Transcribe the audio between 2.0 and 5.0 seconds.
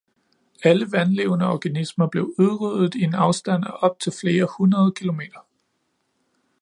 blev udryddet i en afstand af op til flere hundrede